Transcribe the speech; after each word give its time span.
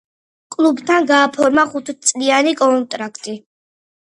კლუბთან 0.55 1.05
გააფორმა 1.11 1.65
ხუთწლიანი 1.73 2.55
კონტრაქტი. 2.63 3.37